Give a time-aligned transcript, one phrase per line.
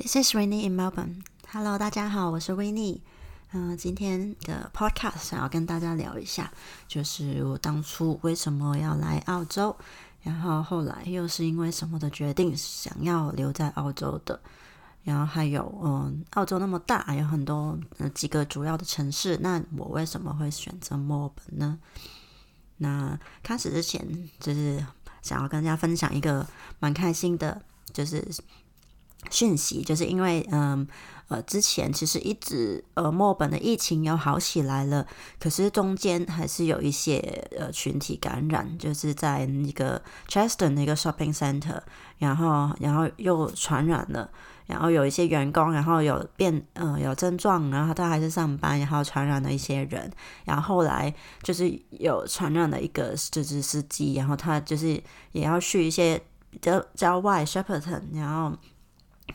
[0.00, 1.24] This is Winnie in Melbourne.
[1.48, 3.00] Hello，大家好，我是 Winnie。
[3.50, 6.52] 嗯，今天的 Podcast 想要跟大家聊一下，
[6.86, 9.74] 就是我当初为什么要来澳洲，
[10.22, 14.38] 然后后来又是因为什么的决定想要留在澳洲的，
[15.02, 21.76] 然后还有嗯，澳洲那么大，有很多呃几个主要的城市，那我为什么会选择墨尔本呢？
[22.76, 24.86] 那开始之前，就是
[25.22, 26.46] 想要跟大家分享一个
[26.78, 27.60] 蛮开心的，
[27.92, 28.24] 就是。
[29.30, 30.86] 讯息就是因为，嗯，
[31.26, 35.06] 呃，之前其实一直，呃，墨本的疫情有好起来了，
[35.38, 37.18] 可是中间还是有一些
[37.58, 41.80] 呃群体感染，就是在那个 Chester 那个 shopping center，
[42.18, 44.30] 然后，然后又传染了，
[44.66, 50.10] 然后有一些员工，然后有变，呃，有症状，然后他还是上班，然后传染了一些人，
[50.44, 51.12] 然后后来
[51.42, 56.18] 就是有传染了一个就是司机，然后他就是也要去一些
[56.62, 58.56] 郊郊外 s h e p p e r t o n 然后。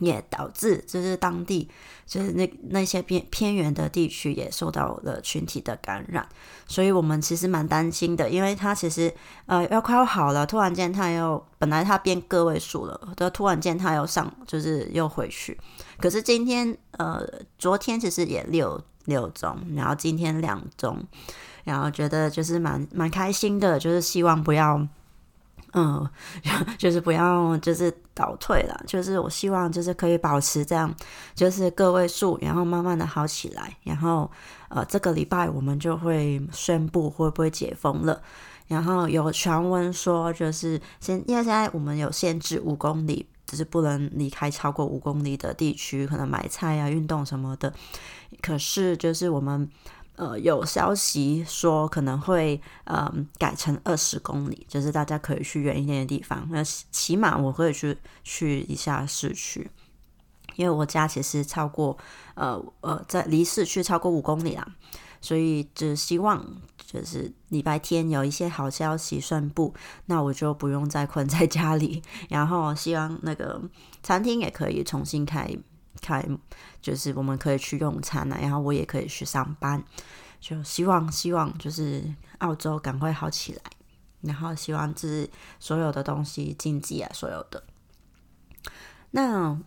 [0.00, 1.68] 也导致就是当地
[2.06, 6.26] 就是那那些偏偏远的地区也受到了群体的感染，
[6.66, 9.12] 所以我们其实蛮担心的，因为他其实
[9.46, 15.58] 呃要快要好了，突然间他又本来他变个位数了，的突然间他又上就是又回去，
[15.98, 17.24] 可是今天呃
[17.58, 21.02] 昨天其实也六六宗，然后今天两宗，
[21.64, 24.86] 然后觉得就是蛮蛮开心的，就是希望不要。
[25.74, 26.08] 嗯，
[26.78, 30.94] 就是不要就是倒退了，就是我希望就是可以保持这样，
[31.34, 34.30] 就是个位数，然后慢慢的好起来，然后
[34.68, 38.22] 呃这个礼拜我们就会宣布会不会解封了，
[38.68, 47.72] 然后有传闻说就是现因为现在我们有限制五公里，就是不能离开超过五公里的地区，可能买菜啊、运动什么的，
[48.40, 49.68] 可是就是我们。
[50.16, 56.46] 呃，有消息说可能会呃改成二十公里，就是大家可以去远一点的地方。
[56.50, 59.68] 那起码我可以去去一下市区，
[60.54, 61.98] 因为我家其实超过
[62.34, 64.64] 呃呃在离市区超过五公里啦，
[65.20, 66.46] 所以只希望
[66.86, 69.74] 就是礼拜天有一些好消息宣布，
[70.06, 72.00] 那我就不用再困在家里。
[72.28, 73.60] 然后希望那个
[74.00, 75.50] 餐厅也可以重新开。
[76.04, 76.22] 开
[76.82, 79.82] 就是我们可以去用餐了，然后我也可以去上班，
[80.38, 82.04] 就希望希望就是
[82.40, 83.62] 澳洲赶快好起来，
[84.20, 85.26] 然后希望就是
[85.58, 87.64] 所有的东西经济啊，所有的。
[89.12, 89.58] 那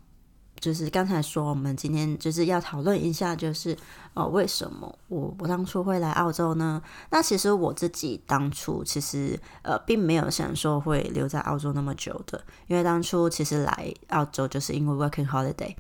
[0.60, 3.78] 就是刚才说，我们今天就是要讨论一下，就是
[4.16, 6.82] 呃，为什么我我当初会来澳洲呢？
[7.12, 15.76] 那其实我自己当初其实呃，并没有想说会留在澳洲那么久的，因为当初其实来澳洲就是因为 working holiday。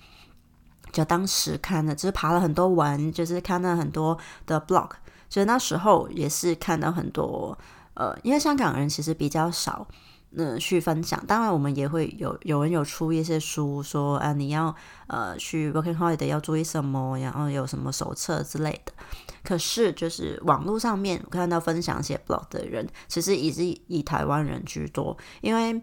[0.91, 4.89] 就当时看了，就是爬了很多文，就是看了很多的 blog，
[5.29, 7.57] 就是那时候也是看到很多，
[7.93, 9.87] 呃，因为香港人其实比较少，
[10.31, 11.23] 嗯，去分享。
[11.27, 14.73] 当然，我们也会有有人有出一些书，说啊，你要
[15.07, 18.93] 呃去 working holiday 要注意什么，然后有什么手册之类的。
[19.43, 25.81] 可是，就是网络上面看到分享写 blog 的人，其实也是以台湾人居多，因为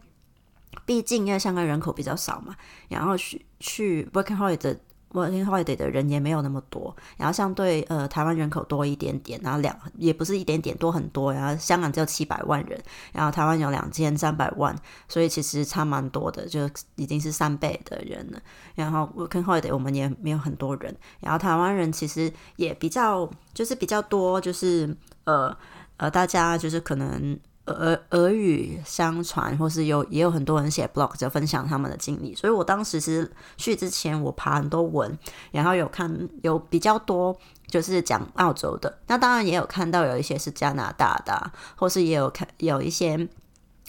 [0.84, 2.54] 毕竟因为香港人口比较少嘛，
[2.88, 4.76] 然后去去 working holiday。
[5.14, 12.78] Working holiday 的人也没有那么多，然后相对呃台湾人口多一点点，然后两也不是一点点多很多，然后香港只有七百万人，
[13.12, 14.76] 然后台湾有两千三百万，
[15.08, 18.40] 所以其实差蛮多的，就已经是三倍的人了。
[18.74, 24.94] 然后 working holiday 我们也没有很多人，然后台湾人其实也比较就是比较多，就是
[25.24, 25.56] 呃
[25.96, 27.38] 呃大家就是可能。
[27.66, 35.18] 耳耳语相传，或是有也有很多人写 blog 就分享他们的经历，所以我当时是去之前我爬很多文，
[35.50, 37.36] 然后有看有比较多
[37.66, 43.28] 就是讲澳洲的，那当然也有看到有一些是加拿大的，或是也有看有一些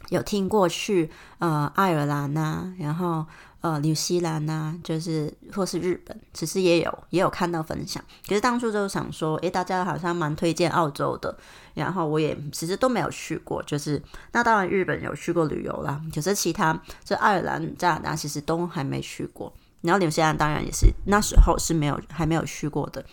[0.09, 1.09] 有听过去
[1.39, 3.25] 呃爱尔兰呐，然后。
[3.65, 8.03] 呃，纽西兰呐，就是或是日本，其实也有也有看到分享。
[8.27, 11.35] 可是当初就想说，诶，大家好像蛮推荐澳洲的，
[11.73, 13.63] 然后我也其实都没有去过。
[13.63, 13.99] 就是
[14.33, 19.51] 那当然日本有去过旅游啦，可是其他这爱尔兰、加拿大其实都还没去过。
[19.81, 23.03] 然后纽西兰当然也是那时候是没有还没有去过的。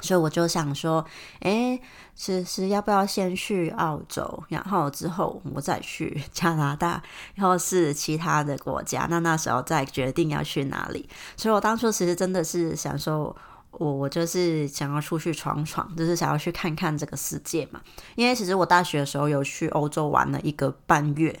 [0.00, 1.04] 所以我就想说，
[1.40, 1.78] 哎，
[2.16, 7.02] 是是要不要先去澳洲，然后之后我再去 加拿大，
[7.34, 11.08] 然后是其他的国家，那那时候再决定要去哪里。
[11.36, 13.34] 所以我当初其实真的是想说，
[13.72, 17.80] 我我就是想要出去闯闯，就是想要去看看这个世界嘛。
[18.16, 21.40] 因为其实我大学的时候有去欧洲玩了一个半月，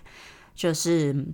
[0.54, 1.26] 就是。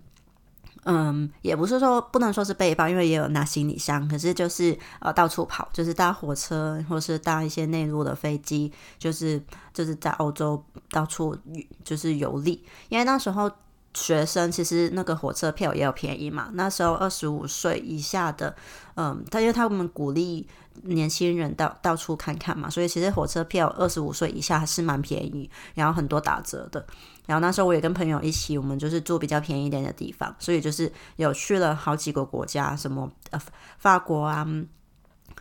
[0.89, 4.07] 嗯，也不是说不能说是背包，因为也有拿行李箱。
[4.09, 9.43] 可是就是呃到处跑，就是搭火车或是搭一些内陆的飞机，就是
[9.75, 11.37] 就是在欧洲到处
[11.83, 12.65] 就是游历。
[12.89, 13.51] 因为那时候
[13.97, 16.51] 学生其实那个火车票也有便宜嘛。
[16.53, 18.55] 那时候二十五岁以下的，
[18.95, 20.47] 嗯，他因为他们鼓励
[20.83, 26.85] 年轻人到到处看看嘛，所以其实火车票二十五岁以下还是蛮便宜，然后很多打折的。
[27.25, 33.41] 然后那时候我也跟朋友一起，我们就是住比较便宜一点的地方，所以就是有去了好几个国家，什么呃
[33.79, 34.47] 法国啊，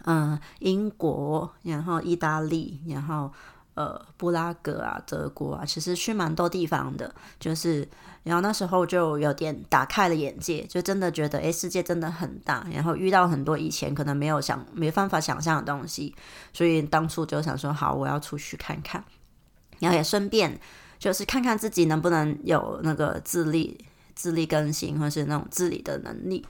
[0.05, 3.29] 嗯，英国，然后意大利，然后。
[3.75, 7.85] 呃，布拉格啊，德国啊，其实去蛮多地方的，就是，
[8.25, 16.13] 然后那时候就有点打开了眼界，就真的觉得，诶，世界真的很大，然后遇到很多以前可能没有想、没办法想象的东西，
[16.51, 19.03] 所以当初就想说，好，我要出去看看，
[19.79, 20.59] 然后也顺便
[20.97, 23.85] 就是看看自己能不能有那个自立、
[24.15, 26.43] 自立更新，或是那种自理的能力。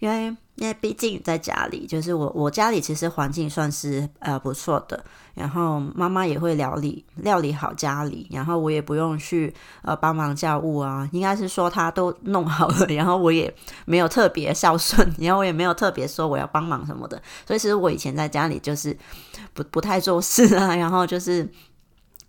[0.00, 5.04] 因为因为毕竟在家里，就是我我家里其实环境算是呃不错的，
[5.34, 9.52] 然后妈妈也会料理料理好家里，然后我也不用去
[9.82, 13.52] 呃帮忙家务啊，应该是说她都弄好了，然后我也
[13.84, 18.96] 没有特别孝顺，然后我也没有特别说我要帮忙什么的，所以其实我以前在家里就是
[19.52, 21.48] 不不太做事啊，然后就是。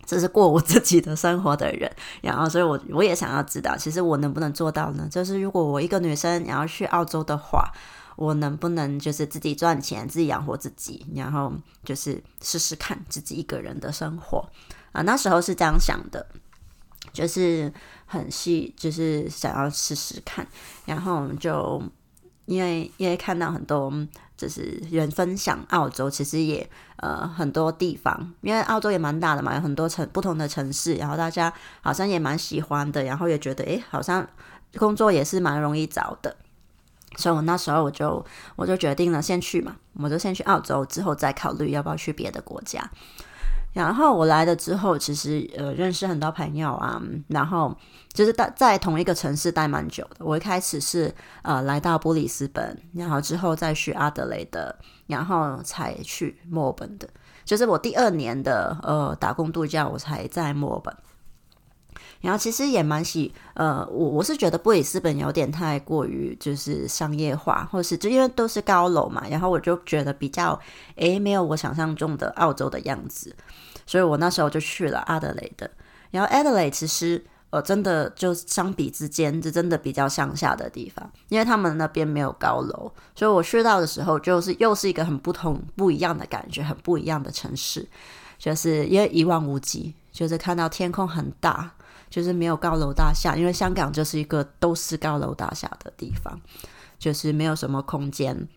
[0.08, 1.90] 这是过我自己的生活的人，
[2.22, 5.08] 然后所以，我我也想要知道，其实我能不能做到呢？
[5.10, 7.68] 就是如果我一个女生然后去澳洲的话，
[8.16, 11.52] 我能不能就是自己赚钱，自己养活自己，然后
[11.84, 14.44] 就是试试看自己一个人的生活
[14.92, 15.02] 啊？
[15.02, 16.26] 那时候是这样想的，
[17.12, 17.72] 就是
[18.06, 20.46] 很细，就是想要试试看，
[20.84, 21.82] 然后就
[22.46, 23.92] 因为因为看到很多。
[24.36, 34.28] 就是人分享澳洲，其实也呃很多地方，因为澳洲也蛮大的嘛，有很多城不同的城市，然后大家好像也蛮喜欢的，然后也觉得诶，好像
[34.76, 36.36] 工作也是蛮容易找的，
[37.16, 38.24] 所以我那时候我就
[38.54, 42.88] 我就决定了先去嘛，我就先去澳洲，之后再考虑要不要去别的国家。
[43.72, 46.98] 然后我来了之后，其实呃认识很多朋友啊，
[47.28, 47.76] 然后
[48.10, 50.24] 就是在在同一个城市待蛮久的。
[50.24, 54.74] 我一开始是呃来到布里斯本，然后之后再去阿德雷德，
[55.08, 57.06] 然后才去墨尔本的。
[57.44, 60.96] 就是我第二年的呃打工度假，我才在墨尔本。
[62.26, 70.58] 然后其实也蛮喜呃，我我是觉得布里斯本有点太过于就是商业化，或是就因为都是高楼嘛，然后我就觉得比较
[70.96, 73.32] 诶没有我想象中的澳洲的样子。
[73.86, 75.70] 所以我那时候就去了阿德雷的，
[76.10, 87.88] 然后阿德雷其实呃真的就相比之间，就真的比较乡下的地方，因为他们那边没有高楼，所以我去到的时候就是又是一个很不同不一样的感觉，很不一样的城市，
[88.36, 91.70] 就是因为一望无际，就是看到天空很大，
[92.10, 96.38] 就是没有高楼大厦，因为香港就是一个都是高楼大厦的地方，
[96.98, 98.48] 就是没有什么空间。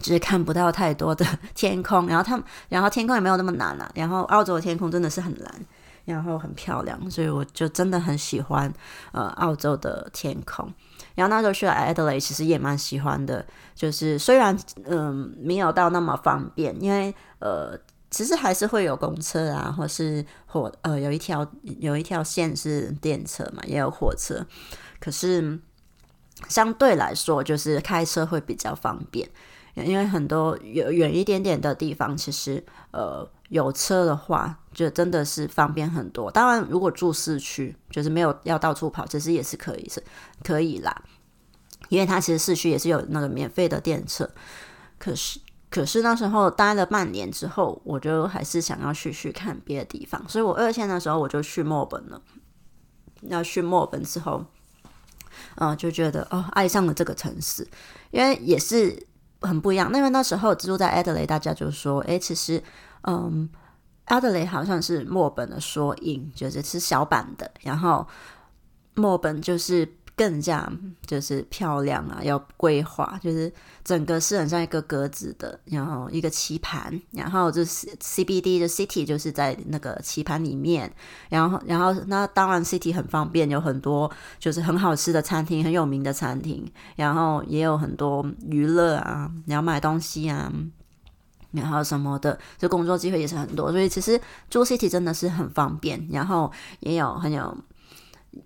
[0.00, 3.88] 就是看不到太多的 天空，然后他们，然后天空也没有那么蓝了。
[3.94, 5.66] 然后澳洲的天空真的是很蓝，
[6.04, 8.72] 然后很漂亮，所以我就真的很喜欢
[9.12, 10.68] 呃澳洲的天空。
[11.14, 13.46] 然后那时候去了 Adelaide，其实也蛮喜欢的，
[13.76, 17.78] 就是虽然嗯没有到那么方便，因为呃
[18.14, 21.44] 其实还是会有公车啊，或是火呃有一条
[21.80, 24.46] 有一条线是电车嘛，也有火车，
[25.00, 25.58] 可是
[26.48, 29.28] 相对来说就是开车会比较方便。
[29.74, 36.30] 因为很多远远一点点的地方，其实呃有车的话，就真的是方便很多。
[36.30, 40.00] 当然，如果住市区，就是没有要到处跑，其实也是可以是
[40.44, 41.02] 可以啦。
[41.88, 44.30] 因为它其实市区也是有那个免费的电车。
[44.96, 45.40] 可是，
[45.74, 52.22] 可是那时候待了半年之后，我就还是想要去去看别的地方，所以我二线的时候我就去墨本了。
[53.22, 54.44] 要去墨本之后，
[55.56, 57.66] 嗯，就觉得哦，爱上了这个城市，
[58.12, 59.06] 因为也是。
[59.40, 62.62] 很不一样，因为那时候住在 Adelaide，大家就说，哎，其实，
[63.02, 63.46] 嗯
[64.06, 68.06] ，Adelaide 好像是墨本的缩影，就是是小版的，然后
[68.94, 69.86] 墨本就是。
[70.16, 70.70] 更加
[71.04, 73.52] 就是漂亮啊，要规划，就是
[73.82, 80.92] 整个是很像一个格子的，然后一个棋盘，然后就是 CBD 的 City 就是在那个棋盘里面，
[81.28, 90.52] 然后然后那当然 City 很方便，有很多就是很好吃的餐厅，很有名的餐厅，然后也有很多娱乐啊，然后买东西啊，
[91.50, 97.56] 然后什么的，就工作机会也是很多，所以其实住 City 真的是很方便，然后也有很有。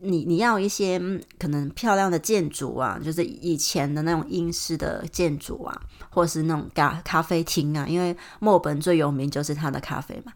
[0.00, 0.98] 你你要一些
[1.38, 5.80] 可能漂亮的建筑啊，就是以前的那种英式的建筑啊，
[6.10, 10.32] 或是那种咖咖啡厅啊，因为墨尔本最有名就是它的咖啡嘛。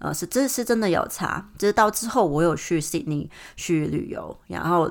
[0.00, 1.44] 呃，是这是真的有差。
[1.58, 4.88] 就是到之后我有去悉尼去旅游，然后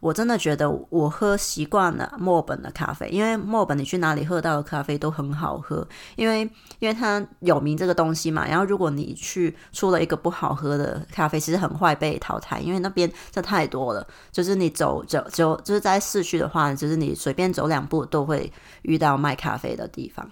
[0.00, 6.42] 我真的觉得我喝习惯了墨本的咖啡，因为墨本你去哪里喝到的咖啡都很好喝，因为
[6.78, 8.46] 因为它有名这个东西嘛。
[8.46, 14.06] 然后如果你去出了一个不好喝的咖啡，其实很快被淘汰，因为那边这太多了。
[14.30, 18.52] 就是你走走走，就是在市区的话，就是你随便走两步都会
[18.82, 20.30] 遇到卖咖啡的地方，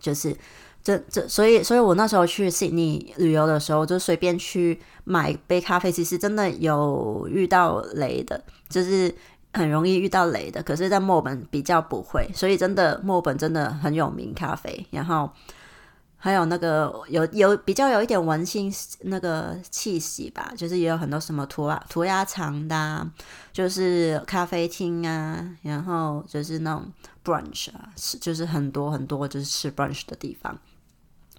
[0.00, 0.36] 就是。
[0.82, 9.14] 这这，所以，所以我那时候去悉尼旅游的时候，就随便去买杯咖啡，其实真的有遇到雷的，就是
[9.52, 10.60] 很容易遇到雷的。
[10.60, 14.84] 可是，在墨本比较不会，所以真的墨本真的很有名咖啡。
[14.90, 15.30] 然后
[16.16, 18.72] 还有那个有有比较有一点文青
[19.02, 23.08] 那个气息吧，就是也有很多什么涂鸦涂鸦墙的，
[23.52, 26.90] 就是咖啡厅啊，然后就是那种
[27.24, 30.58] brunch 啊，是就是很多很多就是吃 brunch 的地方。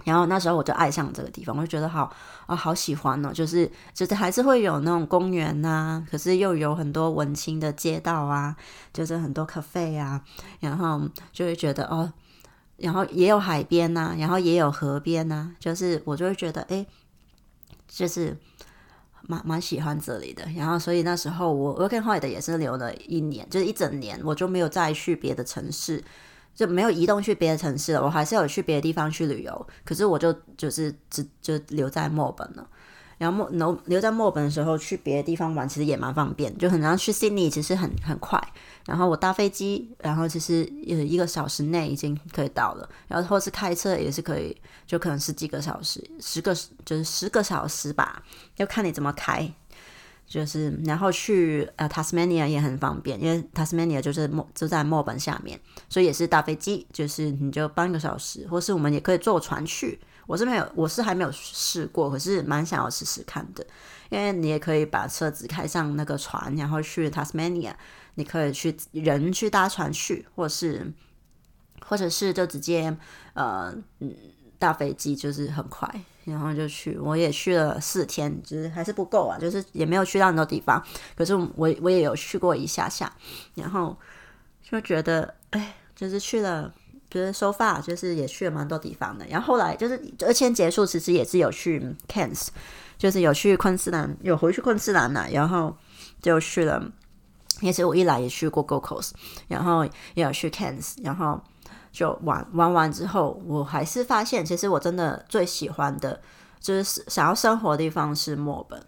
[0.03, 2.13] 然后那时候我就爱上这个地方，我就觉得好
[2.45, 3.31] 啊，好喜欢哦！
[3.31, 8.55] 就是就是还是会有那种公园呐，可是又有很多文青的街道啊，
[8.91, 10.21] 就是很多咖啡啊，
[10.59, 12.11] 然后就会觉得哦，
[12.77, 16.85] 然后也有海边呐，然后也有河边呐，就是我就会觉得哎，
[17.87, 18.37] 就是
[19.21, 20.43] 蛮蛮喜欢这里的。
[20.55, 26.03] 然后所以那时候我 working holiday 也是留了一年，就是一整年，我就没有再去别的城市。
[26.53, 32.67] 就没有移动去别的城市了，我还是有去别的地方去旅游，可是我就就是只就留在墨本了。
[33.19, 38.41] 然后墨留留在墨本的时候，去别的地方玩其实也蛮方便，就很像去悉尼，其实很很快。
[38.85, 44.55] 然后我搭飞机，然后其实呃一个小时内已经可以到了，然后或是开车也是可以，
[44.85, 48.21] 就可能是几个小时，十个就是十个小时吧，
[48.57, 49.49] 要看你怎么开。
[50.33, 59.99] 就是，然后去呃，Tasmania 也很方便，因为 Tasmania 就是墨就在墨本下面，所以也是搭飞机，就是你就半个小时，或是我们也可以坐船去。
[60.25, 63.63] 我是没有，我是还没有试过，可是蛮想要试试看的，
[64.09, 67.73] 因为你也可以把车子开上那个船，然后去 Tasmania，
[68.15, 70.91] 你可以去人去搭船去，或是
[71.85, 72.97] 或者是就直接
[73.35, 74.15] 呃嗯。
[74.63, 75.93] 大飞机就是很快，
[76.23, 80.81] 然后就去，我也去了四天，就是还是不够啊，就是也没有去到很多地方。
[81.17, 83.11] 可是我我也有去过一下下，
[83.55, 83.93] 然后
[84.61, 86.73] 就觉得，哎，就是去了，
[87.09, 89.25] 就是收发，就是也去了蛮多地方的。
[89.27, 91.77] 然后后来就是二签结束，其实也是有去
[92.07, 92.49] c a n s
[92.97, 95.75] 就是有去昆士兰，有回去昆士兰了，然后
[96.21, 96.81] 就去了。
[97.59, 99.13] 也是我一来也去过 g o c o s
[99.49, 101.41] 然后也有去 c a n s 然后。
[101.93, 106.19] 就玩玩完之后，我还是发现，其实我真的最喜欢的，
[106.59, 108.83] 就是想要生活的地方是墨本。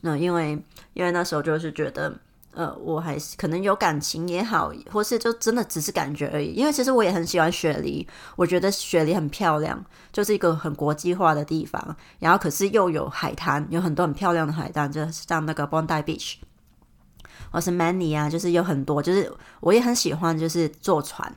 [0.00, 0.60] 那因为
[0.92, 2.12] 因为那时候就是觉得，
[2.52, 6.52] 呃，我还是可能有感情也好，或是就真的只是感觉而已。
[6.52, 11.96] 因为其实我也很喜欢雪梨，我觉得雪梨很漂亮，就是一个很国际化的地方。
[12.18, 16.34] 然后可是又有海滩，有很多很漂亮的海滩，就像那个 Bondi Beach，
[17.52, 21.32] 或是 Many 啊，就是有很多，就是我也很喜欢，就是坐船。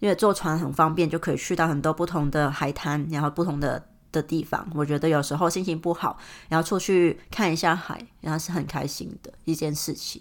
[0.00, 4.66] 因为坐船很方便，就可以去到很多不同的海滩，然后不同的的地方。
[4.74, 10.20] 我觉得有时候心情不好，然后出去看一下海，然后是很开心的一件事情。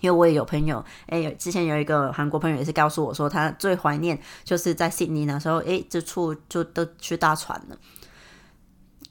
[0.00, 7.76] 因为我也有朋友，哎，之前有一个韩国朋友也是告诉我说，他最怀念就是在悉尼那时候，哎，这处就都去搭船了。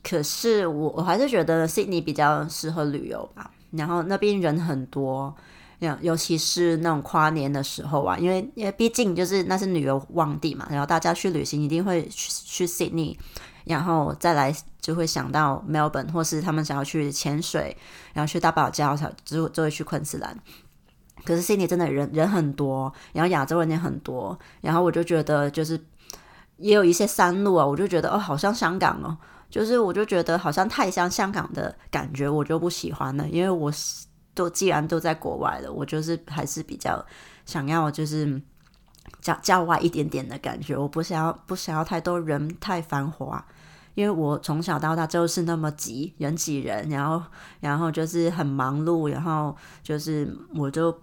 [0.03, 5.35] 可是我我还是觉得悉尼比较适合旅游吧，然后那边人很多。
[5.79, 13.15] 尤其是那种跨年的时候啊，因为因为毕竟就是那是旅游旺地嘛，然后大家去旅行一定会去去 Sydney，
[13.65, 17.75] 然后再来就会想到 Melbourne，或是他们想要去潜水，
[18.13, 20.35] 然后去大堡礁，才就就会去昆士兰。
[21.23, 25.79] 可是 Sydney 真的人人很多，然后亚洲人也很多，然后我就觉得就是
[26.57, 29.15] 也有一些山路啊，我就觉得哦，好像香港哦，
[29.49, 33.71] 就是我就觉得好像太像香港的感觉，我就不喜欢了，因为我。
[34.35, 37.03] 都既然都在国外了，我就是还是比较
[37.47, 38.39] 想要就是
[39.21, 40.77] 郊郊外一点点的感觉。
[40.77, 43.43] 我不想要不想要太多人太繁华，
[43.95, 47.23] 因为我从小到大就是那么挤人挤人，然后
[47.61, 50.95] 然后就是很忙碌，然后就是我就。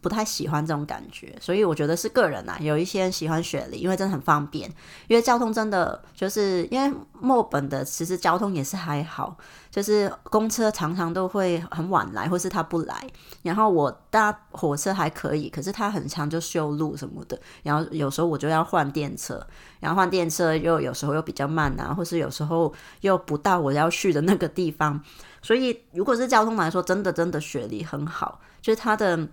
[0.00, 2.56] 不太喜欢这种感觉，所以我觉得是个人呐。
[2.60, 4.70] 有一些人喜欢雪梨，因为真的很方便，
[5.08, 9.36] 因为交通真的就是因为墨本的其实交通也是还好，
[9.70, 13.06] 就是公车常常都会很晚来，或是他不来。
[13.42, 19.44] 然后我搭火车还可以，可是它很长就修路什么的，然后有时候我就要换电车，
[19.80, 25.00] 然后换电车又有时候又比较慢啊，或是有时候又不到我要去的那个地方。
[25.42, 29.28] 所以如果是交通来说，真的真的雪梨很好，就是它的。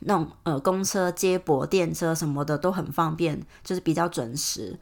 [0.00, 4.78] 那种呃，公车、接驳、电车什么的都很方便，就是比较准时，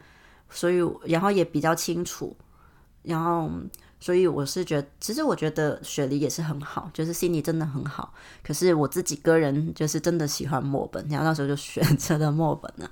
[0.49, 2.35] 所以然后也比较清楚，
[3.03, 3.49] 然后
[3.99, 8.13] 所以我是觉得，其实我觉得雪梨也是很好，就是悉尼真的很好。
[8.43, 12.91] 可是我自己个人就是真的喜欢墨本，然后那时候就选择了墨本了。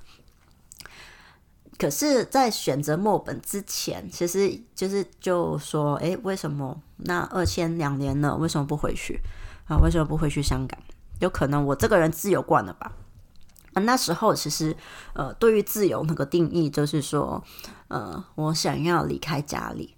[1.75, 9.19] 可是，在选择墨本之前，其实就是就说，诶，为什么那二千两年了，为什么不回去
[9.65, 9.77] 啊？
[9.79, 10.79] 为什么不回去香港？
[11.23, 12.91] 有可能我这个人自由惯了吧？
[13.73, 14.75] 啊，那时候其实，
[15.13, 17.43] 呃，对于自由那个定义，就是说，
[17.87, 19.95] 呃，我想要离开家里，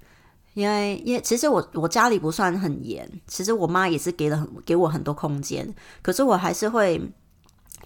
[0.54, 7.02] 因为，因为其实我我家里不算很严，其实我妈也是给了很给我很多空间，可是我还是会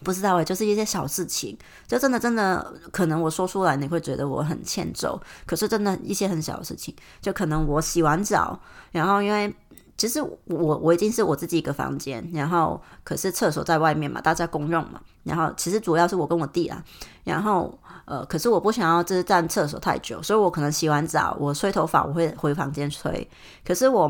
[0.04, 8.60] 不知道诶，就是一些小事情，就真的真的，可能我说出来你会觉得我很欠揍，可是真的一些很小的事情，就可能我洗完澡，
[8.92, 9.52] 然后因为。
[10.00, 15.02] 其实我我已经是我自己一个房间，然后可是厕所在外面嘛，大家公用嘛。
[15.24, 16.82] 然后其实主要是我跟我弟啊，
[17.26, 23.30] 然后呃，可是我不想要就是站厕所太久，所以我可能洗完澡，我吹头发我会回房间吹。
[23.66, 24.10] 可是我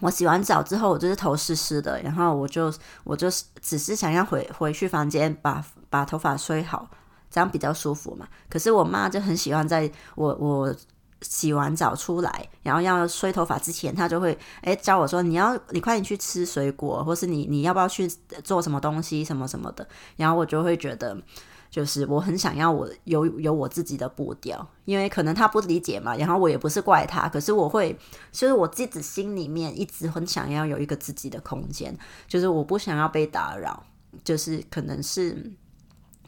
[0.00, 2.74] 我洗完澡之后，我就是头湿湿的，然后我就
[3.04, 3.28] 我就
[3.62, 6.90] 只是想要回回去房间把把头发吹好，
[7.30, 8.26] 这样比较舒服嘛。
[8.50, 10.74] 可是我妈就很喜欢在我我。
[11.20, 18.06] 洗完澡出来，然后要吹头发之前，他就会诶教我说：“你要你快点去吃水果，或是你你要不要去
[18.44, 21.20] 做什么东西什么什么的。”然后我就会觉得，
[21.70, 26.14] 就是我很想要我有有我自己的步调，因为可能他不理解嘛。
[26.14, 27.98] 然后我也不是怪他，可是我会，
[28.30, 31.92] 就是我自己心里面一直很想要有一个自己的空间，
[32.28, 33.82] 就是我不想要被打扰，
[34.22, 35.52] 就是可能是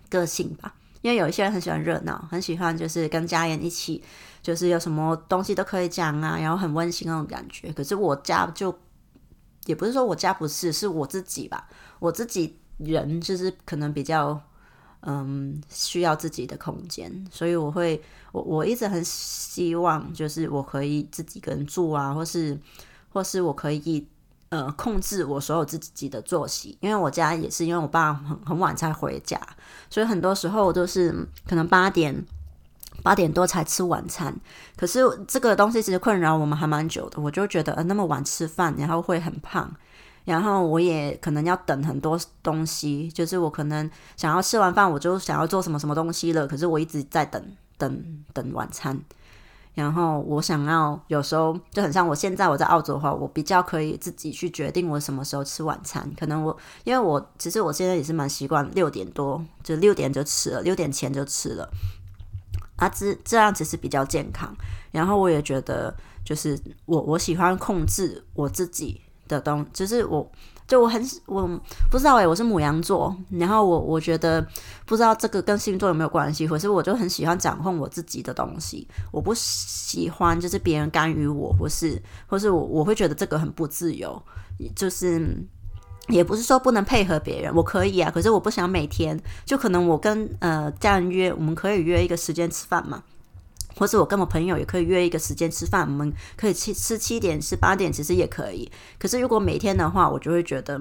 [0.09, 0.75] 个性吧。
[1.03, 4.03] 因为有一些人很喜欢热闹，很喜欢就是跟家人一起。
[4.43, 7.73] 就是有什么东西都可以讲啊，然后很温馨那种感觉。
[7.73, 8.77] 可是我家就
[9.67, 11.69] 也不是说我家不是，是我自己吧。
[11.99, 14.41] 我自己人就是可能比较
[15.03, 22.59] 嗯需要自己的空间，所以我会我我一直很希望就是我可以自己一个人住啊，或是
[23.11, 24.09] 或是我可以
[24.49, 26.79] 呃控制我所有自己的作息。
[26.81, 29.39] 因为我家也是因为我爸很很晚才回家，
[29.91, 31.15] 所以很多时候都是
[31.47, 32.25] 可能八点。
[33.03, 34.35] 八点多才吃晚餐，
[34.77, 37.21] 可是这个东西其实困扰我们还蛮久的。
[37.21, 39.71] 我就觉得，呃，那么晚吃饭，然后会很胖，
[40.25, 43.09] 然后我也可能要等很多东西。
[43.11, 47.43] 就是我可能想要吃完饭，我就想要做什么什么东西了，可是我一直在等
[47.79, 49.01] 等等晚餐。
[49.73, 56.11] 然后我想要有时候就很像我现在我在澳洲的话，我比较可以自己去决定我什么时候吃晚餐。
[56.19, 61.71] 可能我因为我其实我现在也是蛮习惯六点多，就六点就吃了，六点前就吃了。
[62.81, 64.53] 啊，这这样子是比较健康。
[64.91, 70.29] 然后我也觉得，就是我我喜欢控制我自己的东，就是我
[70.67, 71.47] 就我很我
[71.91, 74.45] 不知道诶，我是母羊座，然后我我觉得
[74.87, 84.21] 不知道这个跟星座有没有关系，可是我就很喜欢掌控我自己的东西，我不喜欢就是别人干预我，或是或是我我会觉得这个很不自由，
[84.75, 85.47] 就是。
[86.11, 93.03] 也不是说不能配合别人，我可以啊，可是我不想每天就可能我跟呃家人约，我们可以约一个时间吃饭嘛，
[93.77, 98.71] 或者我跟我朋友也可以约一个时间吃饭，我们可以吃吃七点吃八点，其实也可以。
[98.99, 100.81] 可是如果每天的话，我就会觉得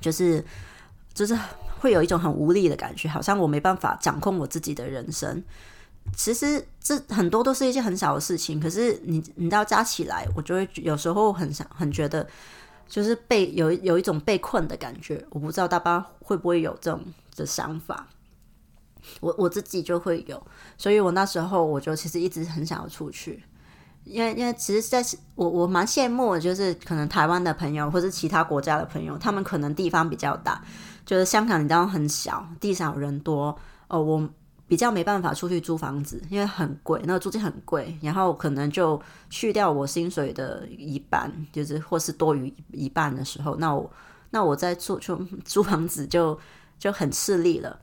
[0.00, 0.44] 就是
[1.12, 1.36] 就是
[1.80, 5.42] 会有一种很无力的感觉，好像我没办法掌控我自己的人生。
[6.16, 12.26] 其实这很多都是一些很小的事情，可是你你要加起来，我就会有时候很想很觉得。
[12.88, 17.00] 就是被有有一种被困的感觉，我不知道大家会不会有这种
[17.36, 18.08] 的想法。
[19.20, 20.42] 我我自己就会有，
[20.76, 23.42] 所以我那时候我就其实一直很想要出去，
[24.04, 30.62] 因为因为其实在我我蛮羡慕，就是可能台湾的朋友或者其他国家的朋友，他们可能地方比较大，
[31.06, 33.56] 就是香港你知道很小，地少人多
[33.88, 34.28] 哦，我。
[34.68, 39.00] 比较没办法出去租房子，因为很贵，那个租金很贵，然后可能就
[39.30, 43.90] 去掉我薪水的一半，就是或是多余一半的时候，那我
[44.30, 46.38] 那我在租租租房子就
[46.78, 47.80] 就很吃力了。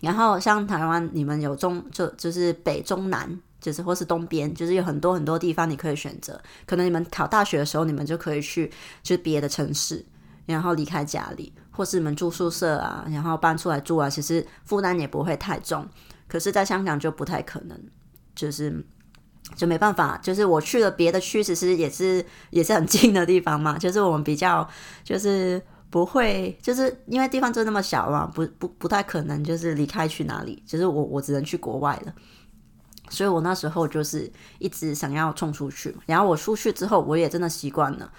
[0.00, 6.38] 然后像台湾，你们有中就就是北中南，就是或是东边，就是有很多很多地方你可以选择。
[6.66, 8.70] 可能你们考大学的时候，你们就可以去
[9.02, 10.04] 就别的城市，
[10.46, 11.52] 然后离开家里。
[11.76, 15.84] 或是你们住宿舍啊，然后搬出来住啊，其实负担也不会太重。
[16.28, 17.76] 可是，在香港就不太可能，
[18.32, 18.84] 就是
[19.56, 20.16] 就没办法。
[20.22, 23.76] 就是我去了别的区，其实也是也是很近的地方嘛。
[23.82, 24.68] 就是我们比较
[25.02, 30.62] 就是不会，就是因为地方就那么小嘛，不不不太可能就是离开去哪里。
[30.64, 32.14] 就是我我只能去国外了。
[33.10, 35.92] 所以我那时候就是一直想要冲出去。
[36.06, 38.12] 然后我出去之后，我也真的习惯了。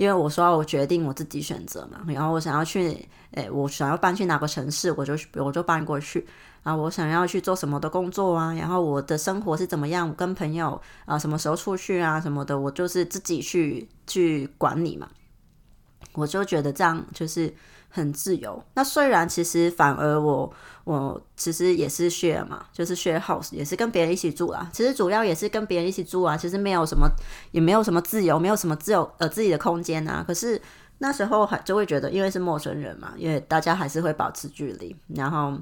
[0.00, 6.26] 因为我说我决定我自己选择嘛，然后我想要去，诶，我想要搬去哪个城市，我就我就搬过去
[6.62, 6.74] 啊。
[6.74, 15.06] 我想要去做什么的工作啊，然后我的生活是怎么样，跟朋友啊什么时候出去啊什么的，我就是自己去去管理嘛。
[16.12, 17.52] 我就觉得这样就是
[17.88, 18.62] 很自由。
[18.74, 20.52] 那虽然其实反而我
[20.84, 24.68] 我其实也是 share 嘛，就是 share house，也是跟别人一起住啦。
[24.72, 26.36] 其实主要也是跟别人一起住啊。
[26.36, 27.08] 其实没有什么，
[27.52, 30.24] 也没有什么自由，没有什么自由呃自己的空间啊。
[30.26, 30.60] 可是
[30.98, 34.96] 那时候还就会觉得，因为是陌生人嘛，因为大家还是会保持距离。
[35.08, 35.56] 然后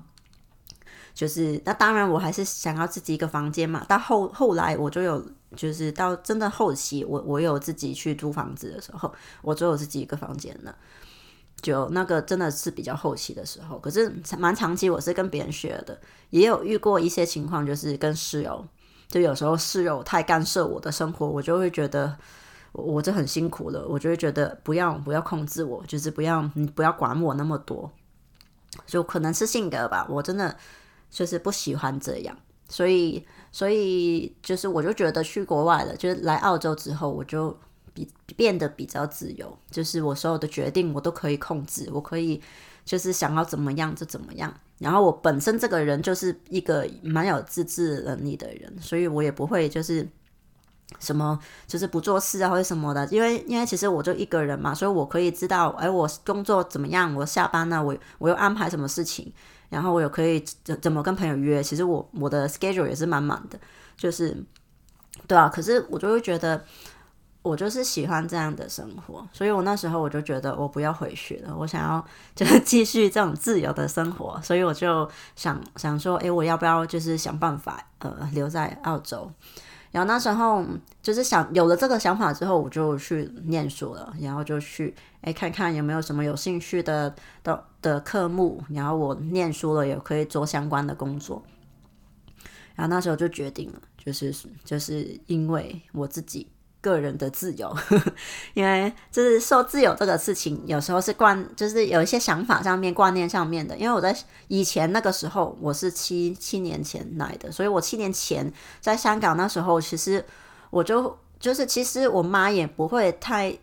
[1.12, 3.84] 就是那当然我还是想要自己一个房间嘛。
[3.88, 5.24] 到后后来我就有。
[5.56, 10.74] 就是到真的后期，我我有自己去租房子的时候，我只有自己一个房间了。
[11.60, 15.98] 就那个真的是比较后期的时候，可是蛮长期，我是跟别人学的，
[16.30, 18.64] 也有遇过一些情况，就是跟室友，
[19.08, 22.16] 就有时候室友太干涉我的生活，我就会觉得
[22.70, 27.90] 我这很辛苦了，我就会觉得不要不要控制我，就是不要你不要管我那么多，
[28.86, 30.56] 就可能是性格吧，我真的
[31.10, 32.36] 就是不喜欢这样。
[32.68, 37.56] 所以，所以就是我就觉得去国外了，就是来澳洲之后，我就
[37.94, 42.40] 比变得比较自由，就是我所有的决定我都可以控制，我可以
[42.84, 44.52] 就是想要怎么样就怎么样。
[44.78, 50.06] 然后我本身这个人就是一个蛮有自制能力的人，所以我也不会就是
[51.00, 59.32] 什么就是不做事啊或者什么的，因为因为其实我就一个人嘛，所以我可以知道，哎，我工作怎么样，我下班了，我我又安排什么事情。
[59.68, 61.62] 然后我也可以怎怎么跟朋友约？
[61.62, 63.58] 其实我我的 schedule 也是满满的，
[63.96, 64.36] 就是
[65.26, 65.48] 对啊。
[65.48, 66.64] 可是我就会觉得，
[67.42, 72.04] 我就是喜欢这样的生活，所以我那时候我就觉得我不要回去了，我想要
[72.34, 79.30] 就是 继续这种自由的生活，所以我就想想说，诶，我要不要就是想办法呃留在澳洲？
[79.90, 80.62] 然后那时候
[81.00, 91.42] 就是想有了这个想法之后，我就去念书了，然后就去哎看看有没有什么有兴趣的的的科目，然后我念书了也可以做相关的工作。
[92.74, 96.46] 然后那时候就决定了，就是就是因为我自己。
[96.80, 97.76] 个人的自由，
[98.54, 103.76] 因为就是受自由这个事情，有时候是观，就是有一些想法上面、观念上面的。
[103.76, 108.50] 因为我在以前那个时候，我是七七年前来的，所以我七年前
[108.80, 110.24] 在香港那时候，其实
[110.70, 113.58] 我就就是其实我妈也不会太。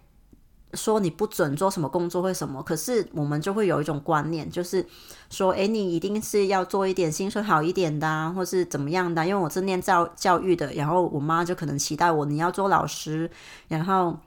[0.75, 4.85] 说你不准做什么工作或什么，可是我们就会有一种观念，就是
[5.29, 9.25] 说，诶，你一定是要做一点薪水好一点的，或是怎么样的。
[9.25, 13.29] 因为我是念教教育的，然后我妈就可能期待我你要做老师，
[13.67, 14.17] 然后，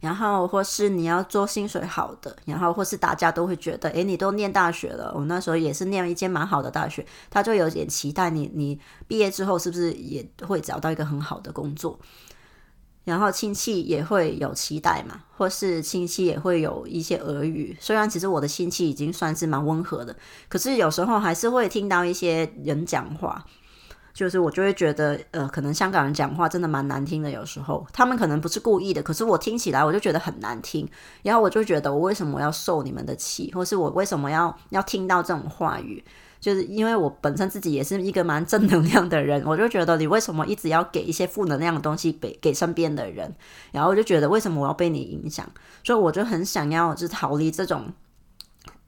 [0.00, 11.98] 然后或是你要做薪水好的，然后或是大家都会觉得，诶，你都念大学了，我那时候也是念了一间蛮好的大学，他就有点期待你，你毕业之后是不是也会找到一个很好的工作。
[13.04, 17.76] 然后亲戚也会有期待嘛，或是亲戚也会有一些耳语。
[17.80, 20.16] 虽然其实我的亲戚已经算是蛮温和的，
[20.48, 23.44] 可是有时候还是会听到一些人讲话，
[24.14, 27.30] 就是我就会觉得，呃，可能香港人讲话真的蛮难听的。
[27.30, 30.88] 有时候他们可能不是故意的，可是我听起来我就觉得很难听。
[31.22, 36.04] 然后我就觉得，我为什么要受你们的气，或是我为什么要要听到这种话语？
[36.42, 43.32] 就是因为我本身自己也是一个蛮正能量的人，我就觉得你为什么一直要给一些负能量的东西给给身边的人？
[43.70, 45.48] 然后我就觉得为什么我要被你影响？
[45.84, 47.92] 所以我就很想要就是逃离这种。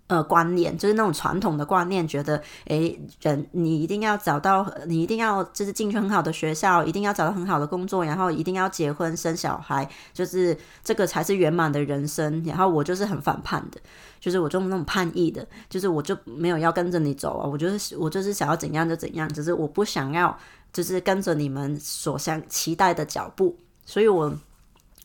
[0.07, 12.45] 呃，观念就是那种传统的观念，觉得诶，人你一定要找到，你一定要就是进去很好的学校，一定要找到很好的工作，然后一定要结婚生小孩，就是这个才是圆满的人生。
[12.45, 13.81] 然后我就是很反叛的，
[14.21, 20.38] 就是我就是那种叛逆的，就是我就没有要跟着你走啊，我就是我就是想要怎样就怎样，只是我不想要
[20.71, 24.35] 就是跟着你们所想期待的脚步，所以我。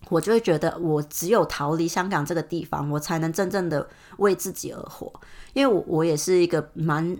[0.07, 5.12] 我就会觉得，我只有逃离香港这个地方，我才能真正的为自己而活。
[5.53, 7.15] 因为我我也是一个蛮，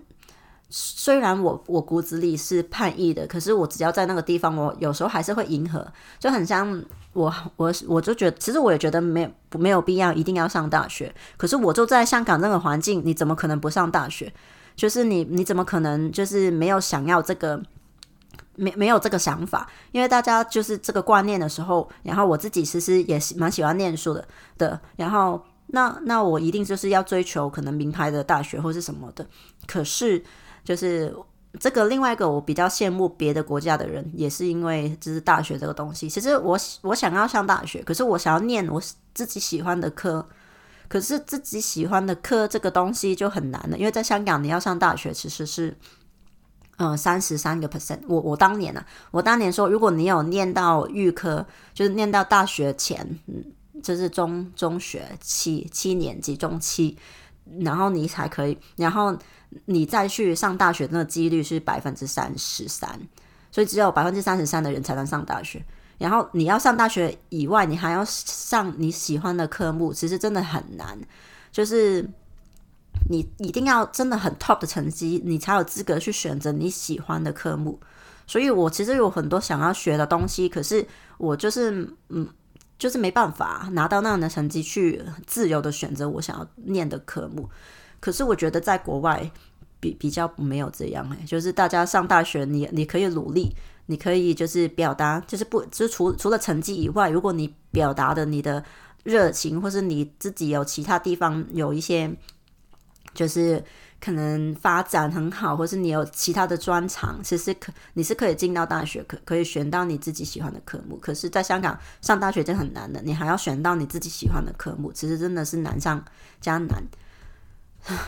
[0.70, 5.86] 虽然我我骨子里是叛逆的，可是我只要在那个地方，我有时候还是会迎合，
[6.18, 6.82] 就很像
[7.13, 11.13] 我我我就觉得，其实我也觉得没有没有必要一定要上大学。
[11.38, 14.34] 可是我就在香港那个环境，你怎么可能不上大学？
[14.76, 17.62] 就是你你怎么可能就是没有想要这个？
[18.56, 29.25] 没没有这个想法，因为大家就是这个观念的时候，然后我自己其实也是蛮喜欢念书的的，然后那那我一定就是要追求可能名牌的大学或是什么的。
[29.65, 30.23] 可是
[30.63, 31.15] 就是
[31.60, 36.10] 这个另外一个我比较羡慕别的国家的人，也是因为就是大学这个东西。
[36.10, 38.82] 其实我我想要上大学，可是我想要念我
[39.13, 40.28] 自己喜欢的科，
[40.88, 45.75] 可是自己喜欢的科这个东西就很难了，因为在香港你要上大学其实是。
[46.80, 48.00] 嗯，三十三个 percent。
[48.08, 53.20] 我我当年呢，我当年说，如果你有念到预科，就是念到大学前，
[53.84, 56.98] 就是中中学七七年级中期，
[57.60, 59.13] 然后你才可以，然后
[59.65, 62.98] 你再去上大学，那个几率是百分之三十三，
[63.52, 65.62] 所以只有百分之三十三的人才能上大学。
[65.98, 70.98] 然后你要上大学以外，你还要上你喜欢的科目，其实真的很难。
[71.52, 72.10] 就是
[73.10, 77.80] 你一定要真的很 top 的成绩，你才有资格去选择你喜欢的科目。
[78.26, 80.86] 所以我其实有很多想要学的东西，可是
[81.18, 82.28] 我就是嗯，
[82.78, 87.50] 就是没办法拿到那样的成绩去自由的选择我想要念的科目。
[88.00, 89.32] 可是我觉得在国外
[89.80, 93.56] 比比较没有这样诶，就是大家上大学，你你可以努力。
[93.92, 98.64] 你可以就是表达，就是不，就是除除了成绩以外，如果你表达的你的
[99.04, 102.16] 热情，或是你自己有其他地方有一些，
[103.20, 103.62] 就是
[104.00, 110.96] 可能发展很好，或是你有其他的专长，其实可你是可以进到大学，可可以选到你自己喜欢的科目。
[110.96, 116.02] 可是，在香港上大学就很难的，你还要选到你自己喜欢的科目，其实真的是难上
[116.40, 116.82] 加难。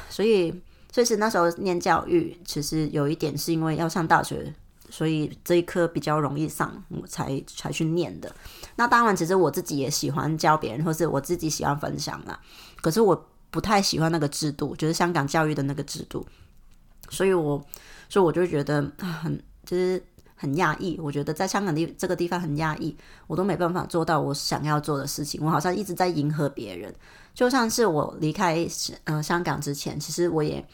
[0.10, 0.50] 所以，
[0.94, 4.54] 所以是那时候念教育，其实有一点是因为要上大学。
[4.90, 8.34] 所以这一科比较容易上，我才才去念的。
[8.78, 12.40] 那当然，其实我自己也喜欢教别人，或是我自己喜欢分享啦。
[12.82, 16.26] 可是我不太喜欢那个制度，就是香港教育的那个制度。
[17.10, 17.64] 所以我，
[18.10, 20.02] 所以我就觉得很就是
[20.36, 21.00] 很压抑。
[21.00, 22.96] 我觉得在香港地这个地方很压抑，
[23.28, 25.46] 我都没办法做到我想要做的事情。
[25.46, 26.92] 我好像一直在迎合别人。
[27.36, 28.68] 就像是我离开
[29.04, 30.66] 呃香港之前，其实我也。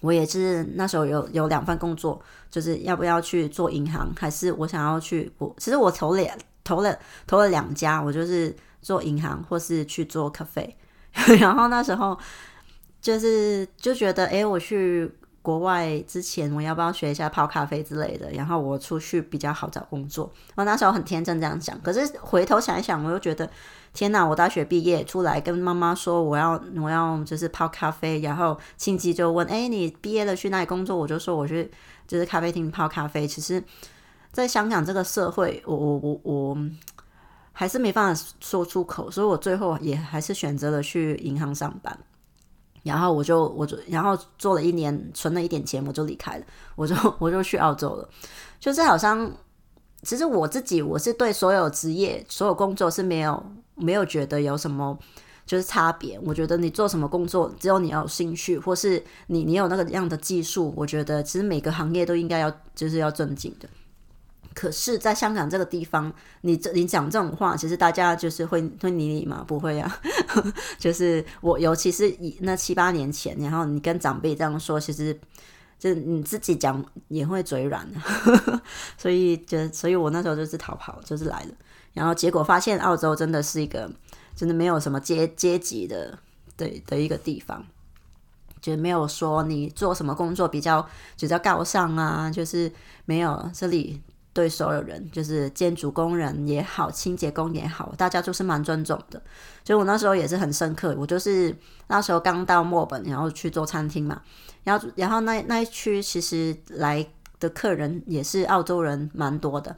[0.00, 6.24] 我也是那时候有有两份工作，就是要不要去做银行，还是我想要去我其实我投了
[6.64, 10.76] 投了投了两家，我就是做银行或是去做咖啡，
[11.40, 12.18] 然后那时候
[13.00, 15.10] 就是就觉得，哎，我去
[15.42, 20.32] 国外之前，我要不要学一下泡咖啡之类的，然后我出去比较好找工作。
[20.54, 23.48] 我那时候很天真这样想，可是回头想一想，我又觉得。
[23.94, 24.24] 天哪！
[24.24, 30.96] 我大学毕业出来跟妈妈说我要我要就是泡咖啡，然后亲戚就问：哎，你毕业了去哪里工作？
[30.96, 31.70] 我就说我去
[32.08, 33.28] 就是咖啡厅泡咖啡。
[33.28, 33.62] 其实，
[34.32, 36.58] 在香港这个社会，我我我我
[37.52, 41.96] 还是没办法说出口，所以我最后也还是选择了去银行上班。
[42.82, 48.08] 然后我就我就然后做了一年，存了一点钱，我就离开了，我就 我就去澳洲了。
[48.58, 49.30] 就是好像
[50.02, 53.42] 其实我自己我是对所有职业、所有工作是没有。
[53.74, 54.96] 没有觉得有什么
[55.46, 56.20] 就是差别。
[56.26, 63.66] 我觉得你做什么工作，只有你要有兴趣，或是你你有那个样的技术，我觉得其实每个行业都应该要就是要正经的。
[64.54, 66.12] 可是，在香港这个地方，
[66.42, 69.42] 你这你讲这种话，其实大家就是会会理你吗？
[69.46, 70.00] 不会啊。
[70.78, 75.18] 就是我，尤其是以那七八年前，然后你跟长辈这样说，其实
[75.78, 77.88] 就你自己讲也会嘴软。
[78.98, 81.54] 所以，就所以我那时候就是逃跑，就是来了。
[81.94, 83.90] 然后结果发现，澳洲真的是一个
[84.34, 86.18] 真的没有什么阶阶级的
[86.56, 87.64] 对的一个地方，
[88.60, 90.86] 就没有说你做什么工作比较
[91.18, 92.70] 比较高尚啊，就是
[93.04, 94.00] 没有这里
[94.32, 99.20] 对所有人，就是建筑工人也好，清洁工也好，大家就是蛮尊重的。
[99.64, 101.54] 所以我那时候也是很深刻，我就是
[101.88, 104.22] 那时候刚到墨本，然后去做餐厅嘛，
[104.64, 107.06] 然后然后那那一区其实来
[107.38, 109.76] 的客人也是澳洲人蛮多的。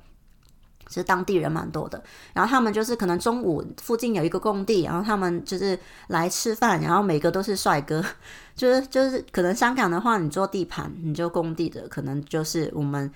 [0.90, 2.00] 是当地人蛮多的，
[2.34, 5.76] 然后他们就是可能中午附近有一个工地，然后他们就是
[6.08, 8.04] 来吃饭，然后每个都是帅哥，
[8.54, 13.10] 就是就是可能香港的话，你做地盘，你就工地的，可能就是我们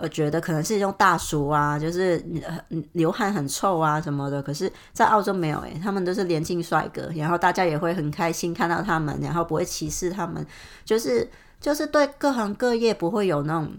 [0.00, 2.24] 呃觉得可能是用大叔啊，就是
[2.92, 10.44] 流汗很臭啊什么的，可是，在澳洲没有诶，他们都是年轻帅哥，然后大家也会很开心看到他们，然后不会歧视他们，
[10.84, 11.28] 就是
[11.60, 13.72] 就是对各行各业不会有那种。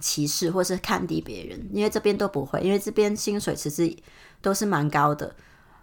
[0.00, 3.96] 歧视或是看低别人，因为这边都不会，因为这边薪水其实
[4.40, 5.34] 都是蛮高的，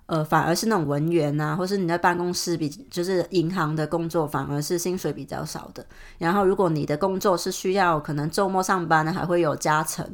[0.07, 5.85] 呃，反而是那种文员啊，或是你在办公室比，就是银行的工作，反而是薪水比较少的。
[6.17, 10.07] 然后，如果你的工作是需要可能周末上班呢，还会有加成，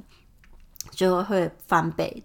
[0.91, 2.23] 就会翻倍。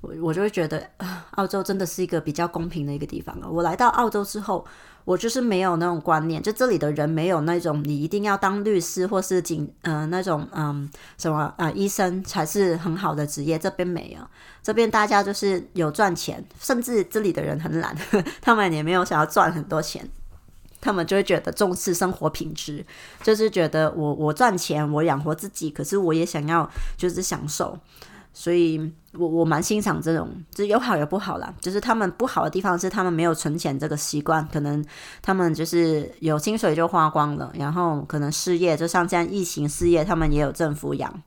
[0.00, 0.88] 我我就会觉得，
[1.32, 3.50] 澳洲真的是一个比较公平的一个地方了。
[3.50, 4.64] 我来到澳洲之后。
[5.04, 10.88] 我就是没有那种观念，就这里的人没有那种你一定要当律师或是警呃那种嗯
[11.18, 14.26] 什么啊医生才是很好的职业，这边没有，
[14.62, 17.96] 这边大家就是有赚钱，甚至这里的人很懒，
[18.40, 20.08] 他们也没有想要赚很多钱，
[20.80, 22.84] 他们就会觉得重视生活品质，
[23.22, 27.78] 就是觉得我我赚钱我养活自己，可是我也想要就是享受。
[28.36, 31.54] 所以，我我蛮欣赏这种，就是有好有不好啦。
[31.60, 34.84] 就是他们不好的地方是，他们没有存钱这个习惯，可能
[35.22, 41.22] 他们就是有薪水就花光了，然后可能失业，就像这样疫情失业，他们也有政府养，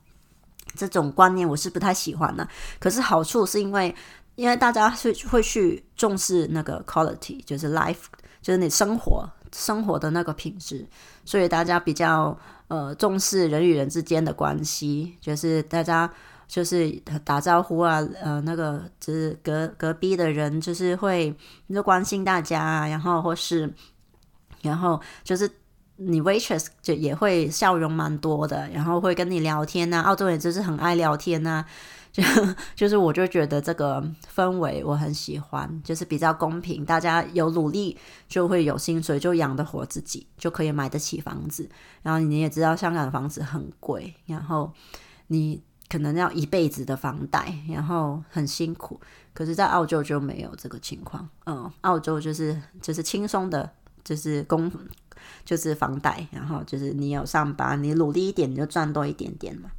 [0.76, 2.48] 这种观念我是不太喜欢的。
[2.80, 3.94] 可是好处是因为
[4.36, 8.06] 因为大家是会去重视那个 quality，就是 life，
[8.42, 10.86] 就是你生活生活的那个品质，
[11.26, 16.12] 所以大家比较呃重视人与人之间的关系，就是大家
[16.48, 16.90] 就是
[17.24, 21.36] 打招呼啊，呃，那个就是隔隔壁的人就是会
[21.70, 23.72] 就关心大家啊，然后或是
[24.62, 25.50] 然后就是
[25.98, 31.66] 你 waitress 就也会笑容蛮多的，然后会跟你聊天呐，澳洲人就是很爱聊天呐。
[32.10, 32.24] 就
[32.76, 37.96] 就是，我就觉得这个氛围我很喜欢，就是比较公平，大家有努力
[38.28, 41.70] 就会有薪水，就养得活自己，就可以买得起房子。
[42.02, 44.74] 然后你也知道，香港的房子很贵，然后
[45.28, 49.00] 你可能要一辈子的房贷，然后很辛苦。
[49.34, 53.70] 可是，在澳洲就没有这个情况，嗯，澳洲就是就是轻松的，
[54.04, 54.72] 就是工
[55.46, 59.70] 就是房贷，然后就是你有上班，你努力一点，你就赚多一点点嘛。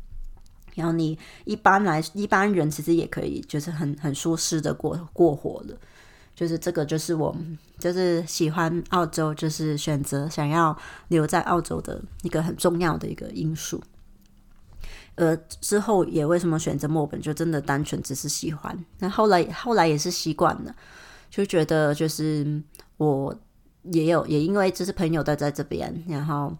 [0.77, 5.77] 然后你一般来一般人其实也可以，就是很很舒适的过过活了。
[6.37, 7.37] 就是这个，就是我
[7.81, 13.83] 就是喜欢澳洲，就是选择想要留在澳洲的一个很重要的一个因素。
[15.19, 18.85] 呃，之后也为什么选择墨本，就真的单纯只是喜欢。
[19.01, 20.75] 那后来后来也是习惯了，
[21.29, 22.63] 就觉得就是
[22.97, 23.35] 我
[23.83, 26.57] 也有也因为就是朋友待在这边，然后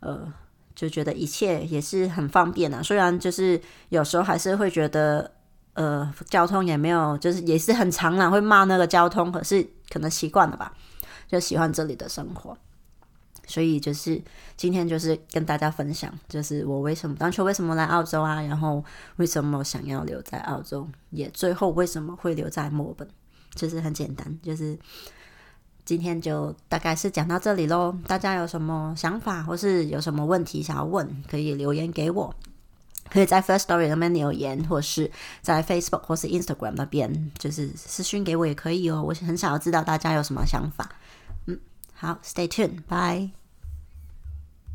[0.00, 0.32] 呃。
[0.76, 5.30] 就觉得一切也是很方便啊，虽然就是有时候还是会觉得，
[5.74, 10.72] 呃，交通也没有，就是也是很长啦，会骂那个交通，可是可能习惯了吧，
[11.28, 12.58] 就喜欢这里的生活。
[13.46, 14.20] 所以就是
[14.56, 18.84] 今天就是跟大家分享，就是我为什么当初为什么来澳洲啊，然后
[19.16, 23.08] 为什么想要留在澳洲，也最后为什么会留在墨尔本，
[23.54, 24.78] 就是很简单，就是。
[25.86, 27.94] 今天就大概是讲到这里喽。
[28.06, 32.34] 大家有什么想法或是有什么问题想要问，可以留言给我，
[33.10, 35.10] 可以在 First Story 那边留言，或是
[35.42, 39.02] 在 Facebook 或是 Instagram 那边，就是私讯给我也可以哦。
[39.02, 40.88] 我很想要知道大家有什么想法。
[42.00, 43.43] 嗯，好，Stay tuned，bye。